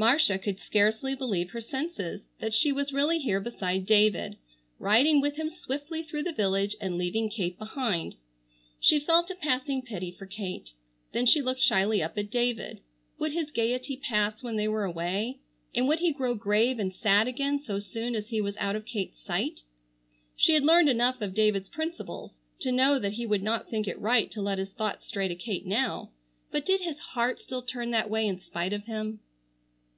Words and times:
Marcia 0.00 0.38
could 0.38 0.60
scarcely 0.60 1.12
believe 1.16 1.50
her 1.50 1.60
senses 1.60 2.28
that 2.38 2.54
she 2.54 2.70
was 2.70 2.92
really 2.92 3.18
here 3.18 3.40
beside 3.40 3.84
David, 3.84 4.36
riding 4.78 5.20
with 5.20 5.34
him 5.34 5.50
swiftly 5.50 6.04
through 6.04 6.22
the 6.22 6.32
village 6.32 6.76
and 6.80 6.96
leaving 6.96 7.28
Kate 7.28 7.58
behind. 7.58 8.14
She 8.78 9.00
felt 9.00 9.28
a 9.28 9.34
passing 9.34 9.82
pity 9.82 10.12
for 10.12 10.24
Kate. 10.24 10.70
Then 11.10 11.26
she 11.26 11.42
looked 11.42 11.60
shyly 11.60 12.00
up 12.00 12.16
at 12.16 12.30
David. 12.30 12.78
Would 13.18 13.32
his 13.32 13.50
gaiety 13.50 13.96
pass 13.96 14.40
when 14.40 14.54
they 14.54 14.68
were 14.68 14.84
away, 14.84 15.40
and 15.74 15.88
would 15.88 15.98
he 15.98 16.12
grow 16.12 16.36
grave 16.36 16.78
and 16.78 16.94
sad 16.94 17.26
again 17.26 17.58
so 17.58 17.80
soon 17.80 18.14
as 18.14 18.28
he 18.28 18.40
was 18.40 18.56
out 18.58 18.76
of 18.76 18.86
Kate's 18.86 19.18
sight? 19.24 19.62
She 20.36 20.54
had 20.54 20.62
learned 20.62 20.88
enough 20.88 21.20
of 21.20 21.34
David's 21.34 21.68
principles 21.70 22.38
to 22.60 22.70
know 22.70 23.00
that 23.00 23.14
he 23.14 23.26
would 23.26 23.42
not 23.42 23.68
think 23.68 23.88
it 23.88 23.98
right 23.98 24.30
to 24.30 24.40
let 24.40 24.58
his 24.58 24.70
thoughts 24.70 25.08
stray 25.08 25.26
to 25.26 25.34
Kate 25.34 25.66
now, 25.66 26.12
but 26.52 26.64
did 26.64 26.82
his 26.82 27.00
heart 27.00 27.40
still 27.40 27.62
turn 27.62 27.90
that 27.90 28.08
way 28.08 28.28
in 28.28 28.38
spite 28.38 28.72
of 28.72 28.84
him? 28.84 29.18